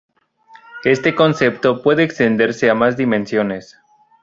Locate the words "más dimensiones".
2.73-3.77